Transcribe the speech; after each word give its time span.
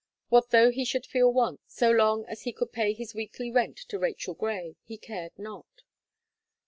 What 0.29 0.49
though 0.49 0.71
he 0.71 0.83
should 0.83 1.05
feel 1.05 1.31
want, 1.31 1.59
so 1.67 1.91
long 1.91 2.25
as 2.25 2.41
he 2.41 2.53
could 2.53 2.71
pay 2.71 2.91
his 2.93 3.13
weekly 3.13 3.51
rent 3.51 3.77
to 3.89 3.99
Rachel 3.99 4.33
Gray, 4.33 4.75
he 4.83 4.97
cared 4.97 5.37
not. 5.37 5.83